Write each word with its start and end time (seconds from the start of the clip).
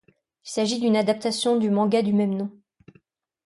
Il 0.43 0.49
s'agit 0.49 0.79
d'une 0.79 0.95
adaptation 0.95 1.57
du 1.57 1.69
manga 1.69 2.01
du 2.01 2.11
même 2.11 2.33
nom. 2.35 2.49